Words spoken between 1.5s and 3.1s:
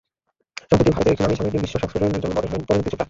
গ্রীষ্ম সংস্করণের জন্য মডেল হলেন পরিণীতি চোপড়া।